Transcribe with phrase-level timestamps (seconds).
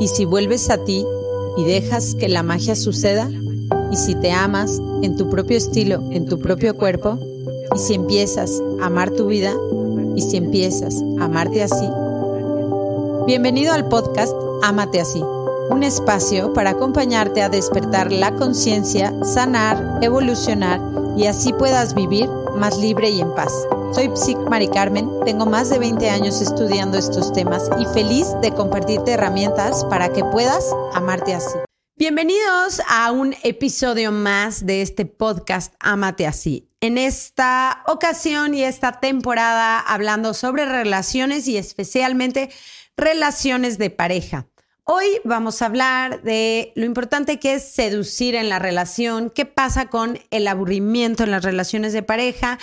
[0.00, 1.04] ¿Y si vuelves a ti
[1.56, 3.30] y dejas que la magia suceda?
[3.90, 7.18] ¿Y si te amas en tu propio estilo, en tu propio cuerpo?
[7.74, 9.52] ¿Y si empiezas a amar tu vida?
[10.14, 11.88] ¿Y si empiezas a amarte así?
[13.26, 15.22] Bienvenido al podcast Amate así,
[15.70, 20.80] un espacio para acompañarte a despertar la conciencia, sanar, evolucionar
[21.16, 23.52] y así puedas vivir más libre y en paz.
[23.96, 28.52] Soy Psic Mari Carmen, tengo más de 20 años estudiando estos temas y feliz de
[28.52, 31.56] compartirte herramientas para que puedas amarte así.
[31.96, 36.68] Bienvenidos a un episodio más de este podcast Amate así.
[36.82, 42.50] En esta ocasión y esta temporada hablando sobre relaciones y especialmente
[42.98, 44.46] relaciones de pareja.
[44.84, 49.86] Hoy vamos a hablar de lo importante que es seducir en la relación, qué pasa
[49.86, 52.58] con el aburrimiento en las relaciones de pareja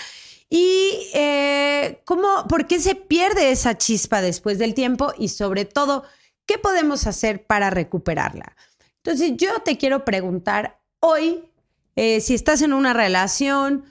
[0.56, 6.04] y eh, cómo, por qué se pierde esa chispa después del tiempo y sobre todo,
[6.46, 8.56] qué podemos hacer para recuperarla.
[8.98, 11.44] Entonces, yo te quiero preguntar hoy,
[11.96, 13.86] eh, si estás en una relación,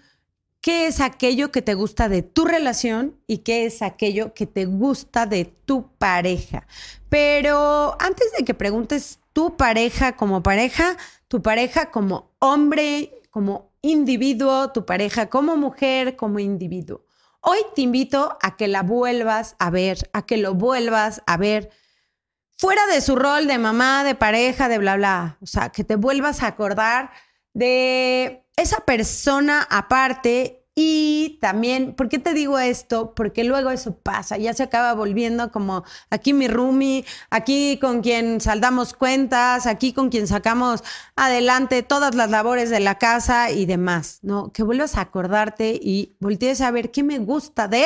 [0.60, 4.64] ¿qué es aquello que te gusta de tu relación y qué es aquello que te
[4.64, 6.68] gusta de tu pareja?
[7.08, 10.96] Pero antes de que preguntes tu pareja como pareja,
[11.26, 17.04] tu pareja como hombre, como individuo, tu pareja como mujer, como individuo.
[17.40, 21.70] Hoy te invito a que la vuelvas a ver, a que lo vuelvas a ver
[22.56, 25.38] fuera de su rol de mamá, de pareja, de bla, bla.
[25.42, 27.10] O sea, que te vuelvas a acordar
[27.52, 33.14] de esa persona aparte y también, ¿por qué te digo esto?
[33.14, 38.40] Porque luego eso pasa, ya se acaba volviendo como aquí mi roomie, aquí con quien
[38.40, 40.82] saldamos cuentas, aquí con quien sacamos
[41.14, 44.50] adelante todas las labores de la casa y demás, ¿no?
[44.52, 47.84] Que vuelvas a acordarte y voltees a ver qué me gusta de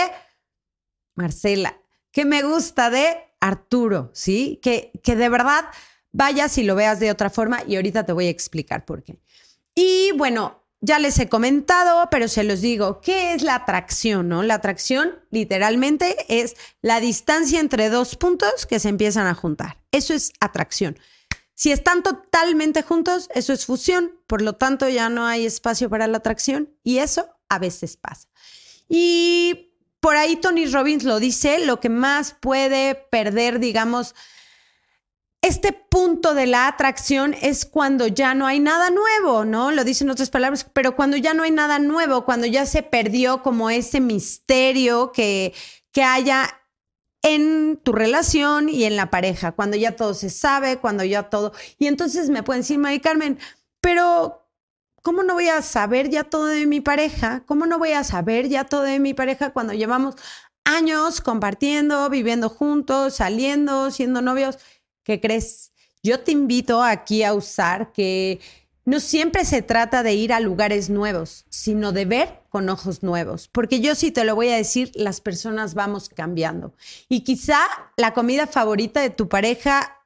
[1.17, 1.77] Marcela,
[2.13, 4.61] qué me gusta de Arturo, ¿sí?
[4.63, 5.65] Que, que de verdad
[6.13, 9.19] vayas y lo veas de otra forma y ahorita te voy a explicar por qué.
[9.75, 14.29] Y bueno, ya les he comentado, pero se los digo, ¿qué es la atracción?
[14.29, 14.43] No?
[14.43, 19.79] La atracción literalmente es la distancia entre dos puntos que se empiezan a juntar.
[19.91, 20.99] Eso es atracción.
[21.55, 26.07] Si están totalmente juntos, eso es fusión, por lo tanto ya no hay espacio para
[26.07, 28.29] la atracción y eso a veces pasa.
[28.89, 34.15] Y por ahí Tony Robbins lo dice, lo que más puede perder, digamos,
[35.43, 39.71] este punto de la atracción es cuando ya no hay nada nuevo, ¿no?
[39.71, 43.43] Lo dicen otras palabras, pero cuando ya no hay nada nuevo, cuando ya se perdió
[43.43, 45.55] como ese misterio que,
[45.93, 46.61] que haya
[47.23, 51.53] en tu relación y en la pareja, cuando ya todo se sabe, cuando ya todo...
[51.79, 53.39] Y entonces me pueden decir, Mari Carmen,
[53.81, 54.49] pero
[55.03, 57.43] ¿cómo no voy a saber ya todo de mi pareja?
[57.47, 60.17] ¿Cómo no voy a saber ya todo de mi pareja cuando llevamos
[60.65, 64.59] años compartiendo, viviendo juntos, saliendo, siendo novios?
[65.07, 65.71] ¿Qué crees?
[66.03, 68.41] Yo te invito aquí a usar que
[68.85, 73.47] no siempre se trata de ir a lugares nuevos, sino de ver con ojos nuevos.
[73.47, 76.75] Porque yo sí te lo voy a decir, las personas vamos cambiando.
[77.09, 77.61] Y quizá
[77.97, 79.97] la comida favorita de tu pareja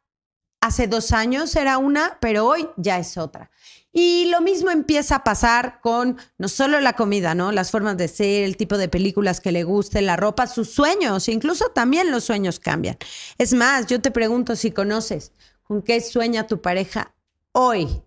[0.61, 3.51] hace dos años era una, pero hoy ya es otra.
[3.93, 7.51] Y lo mismo empieza a pasar con no solo la comida, ¿no?
[7.51, 11.29] Las formas de ser, el tipo de películas que le guste, la ropa, sus sueños,
[11.29, 12.97] incluso también los sueños cambian.
[13.39, 15.33] Es más, yo te pregunto si conoces
[15.65, 17.15] con qué sueña tu pareja
[17.53, 18.03] hoy,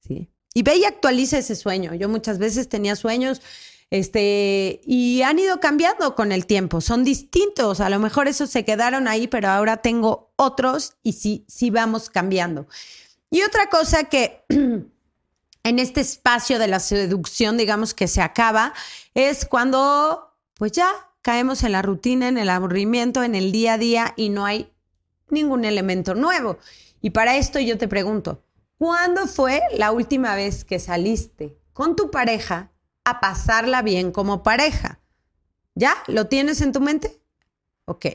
[0.00, 0.30] ¿sí?
[0.54, 1.94] Y ve y actualiza ese sueño.
[1.94, 3.42] Yo muchas veces tenía sueños
[3.90, 8.64] este, y han ido cambiando con el tiempo, son distintos, a lo mejor esos se
[8.64, 12.66] quedaron ahí, pero ahora tengo otros y sí, sí vamos cambiando.
[13.30, 14.44] Y otra cosa que
[15.68, 18.72] en este espacio de la seducción, digamos, que se acaba,
[19.14, 20.90] es cuando pues ya
[21.22, 24.72] caemos en la rutina, en el aburrimiento, en el día a día y no hay
[25.28, 26.58] ningún elemento nuevo.
[27.00, 28.42] Y para esto yo te pregunto,
[28.78, 32.70] ¿cuándo fue la última vez que saliste con tu pareja
[33.04, 35.00] a pasarla bien como pareja?
[35.74, 35.94] ¿Ya?
[36.06, 37.20] ¿Lo tienes en tu mente?
[37.84, 38.06] Ok.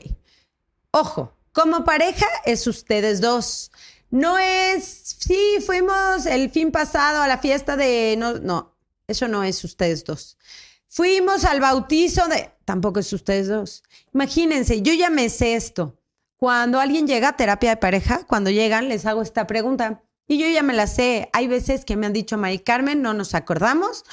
[0.90, 3.70] Ojo, como pareja es ustedes dos.
[4.14, 8.76] No es, sí, fuimos el fin pasado a la fiesta de, no, no,
[9.08, 10.38] eso no es ustedes dos.
[10.86, 13.82] Fuimos al bautizo de, tampoco es ustedes dos.
[14.12, 15.98] Imagínense, yo ya me sé esto.
[16.36, 20.04] Cuando alguien llega a terapia de pareja, cuando llegan, les hago esta pregunta.
[20.28, 21.28] Y yo ya me la sé.
[21.32, 24.04] Hay veces que me han dicho, Mari Carmen, no nos acordamos.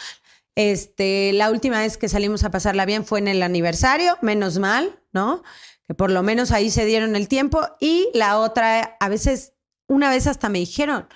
[0.55, 4.99] Este, la última vez que salimos a pasarla bien fue en el aniversario, menos mal,
[5.13, 5.43] ¿no?
[5.85, 7.67] Que por lo menos ahí se dieron el tiempo.
[7.79, 9.53] Y la otra, a veces
[9.91, 11.07] una vez hasta me dijeron,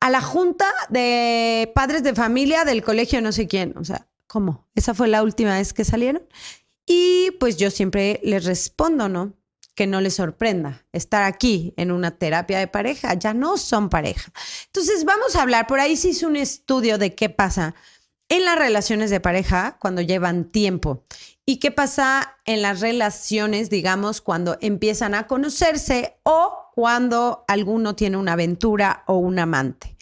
[0.00, 3.74] a la junta de padres de familia del colegio no sé quién.
[3.76, 4.68] O sea, ¿cómo?
[4.74, 6.22] Esa fue la última vez que salieron.
[6.86, 9.34] Y pues yo siempre les respondo, ¿no?
[9.74, 14.30] que no les sorprenda estar aquí en una terapia de pareja, ya no son pareja.
[14.66, 17.74] Entonces vamos a hablar, por ahí se hizo un estudio de qué pasa
[18.28, 21.04] en las relaciones de pareja cuando llevan tiempo
[21.44, 28.16] y qué pasa en las relaciones, digamos, cuando empiezan a conocerse o cuando alguno tiene
[28.16, 29.96] una aventura o un amante.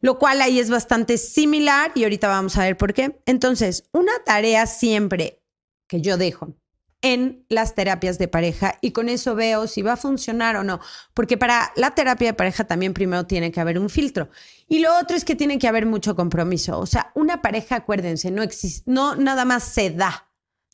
[0.00, 3.20] Lo cual ahí es bastante similar y ahorita vamos a ver por qué.
[3.26, 5.42] Entonces, una tarea siempre
[5.88, 6.54] que yo dejo
[7.02, 10.80] en las terapias de pareja y con eso veo si va a funcionar o no,
[11.14, 14.28] porque para la terapia de pareja también primero tiene que haber un filtro
[14.66, 18.30] y lo otro es que tiene que haber mucho compromiso, o sea, una pareja, acuérdense,
[18.30, 20.25] no existe, no nada más se da,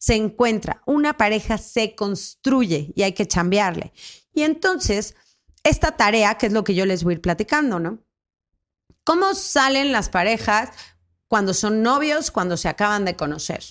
[0.02, 3.92] se encuentra, una pareja se construye y hay que chambearle.
[4.34, 5.14] Y entonces,
[5.62, 8.00] esta tarea, que es lo que yo les voy a ir platicando, ¿no?
[9.04, 10.70] ¿Cómo salen las parejas
[11.28, 13.62] cuando son novios, cuando se acaban de conocer?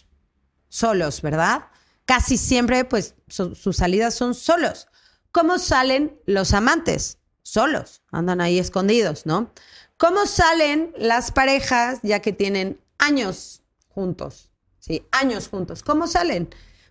[0.69, 1.66] Solos, ¿verdad?
[2.06, 4.88] casi siempre, pues, sus salidas son solos.
[5.31, 7.19] ¿Cómo salen los amantes?
[7.42, 9.54] Solos, andan ahí escondidos, ¿no?
[9.98, 14.50] ¿Cómo salen las parejas ya que tienen años juntos?
[14.81, 15.83] Sí, años juntos.
[15.83, 16.50] ¿Cómo salen?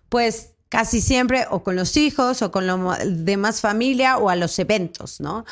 [0.09, 4.57] Pues casi siempre o con los hijos o con la demás familia o a los
[4.57, 5.45] eventos, ¿no?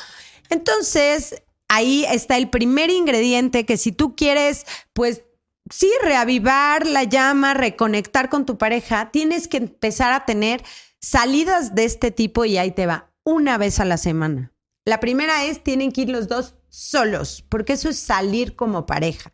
[0.48, 4.64] Entonces, ahí está el primer ingrediente que si tú quieres,
[4.94, 5.22] pues
[5.70, 10.64] sí, reavivar la llama, reconectar con tu pareja, tienes que empezar a tener
[10.98, 14.52] salidas de este tipo y ahí te va, una vez a la semana.
[14.86, 19.32] La primera es, tienen que ir los dos solos, porque eso es salir como pareja.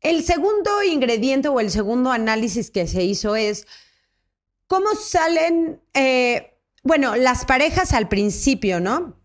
[0.00, 3.66] El segundo ingrediente o el segundo análisis que se hizo es
[4.66, 9.20] cómo salen, eh, bueno, las parejas al principio, ¿no?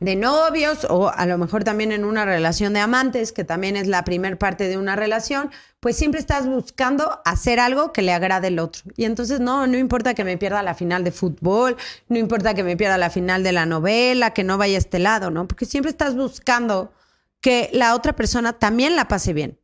[0.00, 3.86] de novios o a lo mejor también en una relación de amantes, que también es
[3.86, 5.50] la primer parte de una relación,
[5.80, 8.82] pues siempre estás buscando hacer algo que le agrade al otro.
[8.96, 11.76] Y entonces no, no importa que me pierda la final de fútbol,
[12.08, 14.98] no importa que me pierda la final de la novela, que no vaya a este
[14.98, 15.48] lado, ¿no?
[15.48, 16.92] Porque siempre estás buscando
[17.40, 19.58] que la otra persona también la pase bien.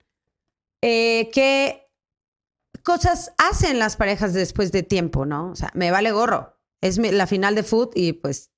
[0.86, 1.88] Eh, ¿Qué
[2.82, 5.50] cosas hacen las parejas después de tiempo, no?
[5.50, 6.58] O sea, me vale gorro.
[6.82, 8.50] Es la final de fútbol y pues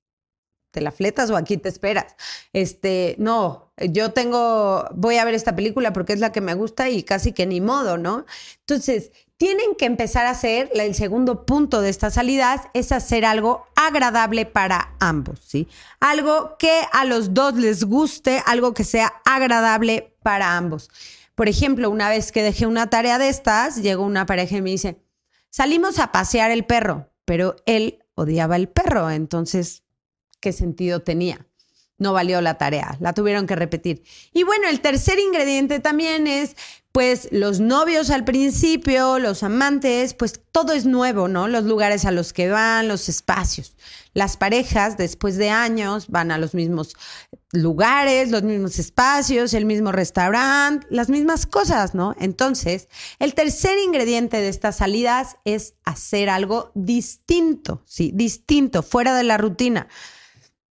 [0.71, 2.17] ¿te la fletas o aquí te esperas?
[2.51, 6.89] Este, no, yo tengo, voy a ver esta película porque es la que me gusta
[6.89, 8.25] y casi que ni modo, ¿no?
[8.59, 13.65] Entonces, tienen que empezar a hacer, el segundo punto de estas salidas es hacer algo
[13.77, 15.69] agradable para ambos, ¿sí?
[16.01, 20.89] Algo que a los dos les guste, algo que sea agradable para ambos.
[21.37, 24.71] Por ejemplo, una vez que dejé una tarea de estas, llegó una pareja y me
[24.71, 25.03] dice,
[25.51, 29.83] salimos a pasear el perro, pero él odiaba el perro, entonces
[30.39, 31.46] qué sentido tenía.
[31.99, 34.03] No valió la tarea, la tuvieron que repetir.
[34.33, 36.55] Y bueno, el tercer ingrediente también es,
[36.91, 41.47] pues, los novios al principio, los amantes, pues todo es nuevo, ¿no?
[41.47, 43.75] Los lugares a los que van, los espacios.
[44.13, 46.95] Las parejas, después de años, van a los mismos
[47.51, 52.15] lugares, los mismos espacios, el mismo restaurante, las mismas cosas, ¿no?
[52.19, 52.89] Entonces,
[53.19, 58.11] el tercer ingrediente de estas salidas es hacer algo distinto, ¿sí?
[58.13, 59.87] Distinto, fuera de la rutina.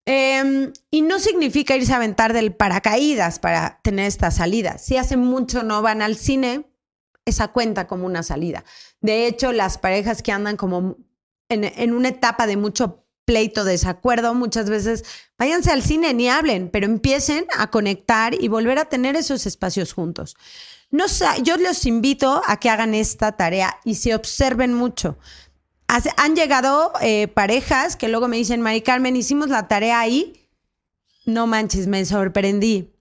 [0.09, 4.79] Em, y no significa irse a aventar del paracaídas para tener esta salida.
[4.79, 6.71] Si hace mucho no van al cine,
[7.25, 8.65] esa cuenta como una salida.
[9.01, 10.97] De hecho, las parejas que andan como
[11.49, 15.05] en, en una etapa de mucho pleito, desacuerdo, muchas veces
[15.37, 19.93] váyanse al cine ni hablen, pero empiecen a conectar y volver a tener esos espacios
[19.93, 20.37] juntos.
[20.91, 21.07] No,
[21.43, 25.19] yo los invito a que hagan esta tarea y se observen mucho
[25.89, 30.49] han llegado eh, parejas que luego me dicen, Mari Carmen, hicimos la tarea ahí.
[31.25, 32.93] No manches, me sorprendí.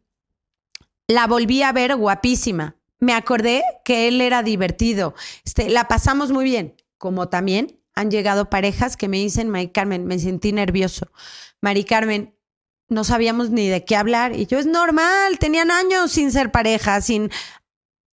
[1.08, 2.76] La volví a ver guapísima.
[3.00, 5.14] Me acordé que él era divertido.
[5.44, 6.76] Este, la pasamos muy bien.
[6.98, 11.12] Como también han llegado parejas que me dicen, Mari Carmen, me sentí nervioso.
[11.62, 12.36] Mari Carmen,
[12.88, 14.36] no sabíamos ni de qué hablar.
[14.36, 17.32] Y yo, es normal, tenían años sin ser pareja, sin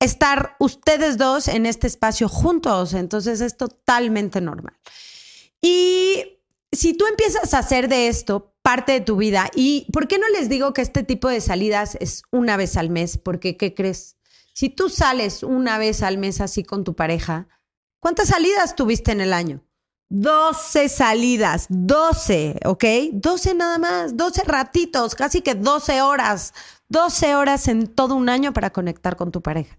[0.04, 2.94] estar ustedes dos en este espacio juntos.
[2.94, 4.76] Entonces es totalmente normal.
[5.61, 6.40] Y
[6.73, 10.28] si tú empiezas a hacer de esto parte de tu vida, ¿y por qué no
[10.28, 13.18] les digo que este tipo de salidas es una vez al mes?
[13.18, 14.16] Porque, ¿qué crees?
[14.54, 17.49] Si tú sales una vez al mes así con tu pareja,
[18.00, 19.64] ¿cuántas salidas tuviste en el año?
[20.09, 22.85] 12 salidas, 12, ¿ok?
[23.12, 26.52] 12 nada más, 12 ratitos, casi que 12 horas
[26.92, 29.78] 12 horas en todo un año para conectar con tu pareja.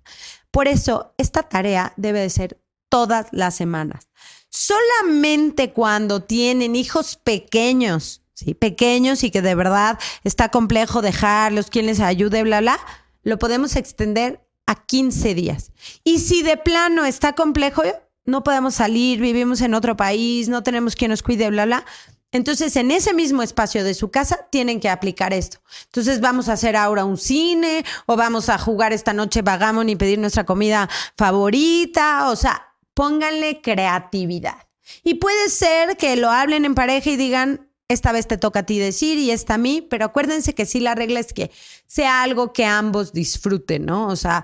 [0.51, 4.10] Por eso, esta tarea debe de ser todas las semanas.
[4.50, 8.53] Solamente cuando tienen hijos pequeños, ¿sí?
[8.53, 12.79] Pequeños y que de verdad está complejo dejarlos, quien les ayude, bla, bla,
[13.24, 15.72] lo podemos extender a 15 días.
[16.03, 17.84] Y si de plano está complejo,
[18.25, 21.86] no podemos salir, vivimos en otro país, no tenemos quien nos cuide, bla, bla,
[22.34, 25.60] Entonces, en ese mismo espacio de su casa tienen que aplicar esto.
[25.86, 29.96] Entonces, vamos a hacer ahora un cine o vamos a jugar esta noche Vagamon y
[29.96, 32.30] pedir nuestra comida favorita.
[32.30, 34.68] O sea, pónganle creatividad.
[35.04, 38.66] Y puede ser que lo hablen en pareja y digan, esta vez te toca a
[38.66, 41.52] ti decir y esta a mí, pero acuérdense que sí la regla es que
[41.86, 44.08] sea algo que ambos disfruten, ¿no?
[44.08, 44.44] O sea,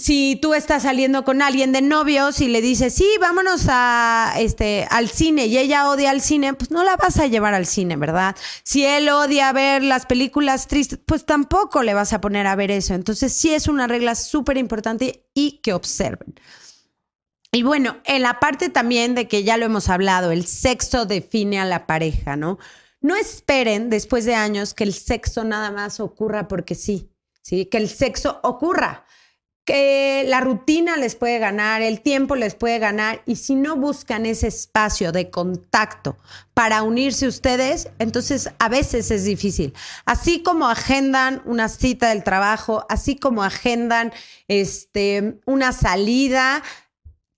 [0.00, 4.86] si tú estás saliendo con alguien de novios y le dices, sí, vámonos a, este,
[4.90, 7.96] al cine y ella odia el cine, pues no la vas a llevar al cine,
[7.96, 8.36] ¿verdad?
[8.64, 12.70] Si él odia ver las películas tristes, pues tampoco le vas a poner a ver
[12.70, 12.94] eso.
[12.94, 16.34] Entonces sí es una regla súper importante y que observen.
[17.50, 21.58] Y bueno, en la parte también de que ya lo hemos hablado, el sexo define
[21.58, 22.58] a la pareja, ¿no?
[23.00, 27.10] No esperen después de años que el sexo nada más ocurra porque sí,
[27.42, 27.66] ¿sí?
[27.66, 29.06] Que el sexo ocurra
[29.68, 34.24] que la rutina les puede ganar, el tiempo les puede ganar y si no buscan
[34.24, 36.16] ese espacio de contacto
[36.54, 39.74] para unirse ustedes, entonces a veces es difícil.
[40.06, 44.10] Así como agendan una cita del trabajo, así como agendan
[44.48, 46.62] este, una salida,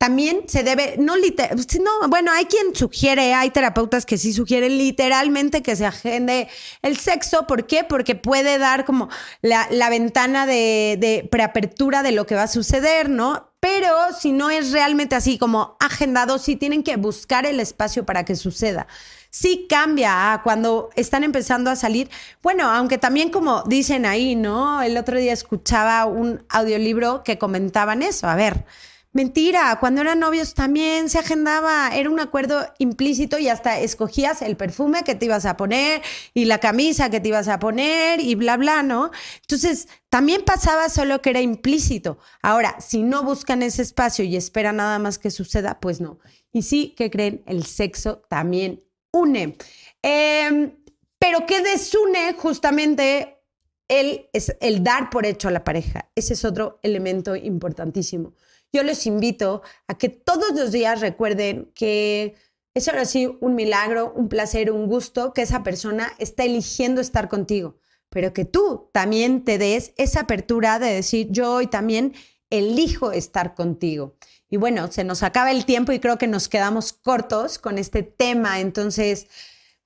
[0.00, 4.78] también se debe, no literal, no, bueno, hay quien sugiere, hay terapeutas que sí sugieren
[4.78, 6.48] literalmente que se agende
[6.80, 7.46] el sexo.
[7.46, 7.84] ¿Por qué?
[7.84, 9.10] Porque puede dar como
[9.42, 13.52] la, ventana de, de, preapertura de lo que va a suceder, ¿no?
[13.60, 18.24] Pero si no es realmente así como agendado, sí tienen que buscar el espacio para
[18.24, 18.86] que suceda.
[19.28, 22.08] Sí cambia cuando están empezando a salir.
[22.42, 24.80] Bueno, aunque también como dicen ahí, ¿no?
[24.80, 28.28] El otro día escuchaba un audiolibro que comentaban eso.
[28.28, 28.64] A ver,
[29.12, 34.56] Mentira, cuando eran novios también se agendaba, era un acuerdo implícito y hasta escogías el
[34.56, 36.00] perfume que te ibas a poner
[36.32, 39.10] y la camisa que te ibas a poner y bla, bla, ¿no?
[39.40, 42.18] Entonces, también pasaba solo que era implícito.
[42.40, 46.20] Ahora, si no buscan ese espacio y esperan nada más que suceda, pues no.
[46.52, 47.42] Y sí, que creen?
[47.46, 49.56] El sexo también une.
[50.02, 50.76] Em,
[51.18, 53.42] pero ¿qué desune justamente
[53.88, 54.28] el,
[54.60, 56.08] el dar por hecho a la pareja?
[56.14, 58.34] Ese es otro elemento importantísimo
[58.72, 62.34] yo les invito a que todos los días recuerden que
[62.74, 67.28] es ahora sí un milagro, un placer, un gusto que esa persona está eligiendo estar
[67.28, 72.14] contigo, pero que tú también te des esa apertura de decir, yo hoy también
[72.48, 74.16] elijo estar contigo.
[74.48, 78.02] Y bueno, se nos acaba el tiempo y creo que nos quedamos cortos con este
[78.02, 79.26] tema, entonces...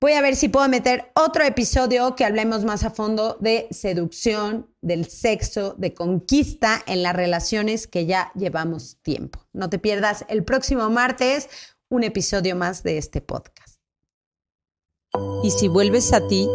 [0.01, 4.69] Voy a ver si puedo meter otro episodio que hablemos más a fondo de seducción,
[4.83, 9.41] del sexo, de conquista en las relaciones que ya llevamos tiempo.
[9.53, 11.49] No te pierdas el próximo martes
[11.89, 13.81] un episodio más de este podcast.
[15.43, 16.49] Y si vuelves a ti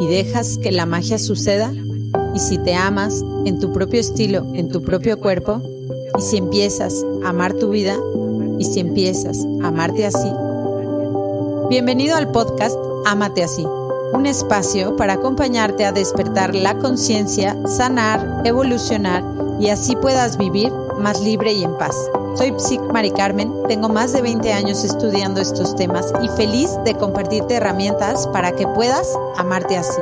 [0.00, 1.72] y dejas que la magia suceda,
[2.34, 5.60] y si te amas en tu propio estilo, en tu propio cuerpo,
[6.18, 7.96] y si empiezas a amar tu vida,
[8.58, 10.30] y si empiezas a amarte así,
[11.74, 13.66] bienvenido al podcast Ámate así,
[14.12, 19.24] un espacio para acompañarte a despertar la conciencia, sanar, evolucionar
[19.58, 21.96] y así puedas vivir más libre y en paz.
[22.36, 26.94] Soy Psic Mari Carmen, tengo más de 20 años estudiando estos temas y feliz de
[26.94, 30.00] compartirte herramientas para que puedas amarte así.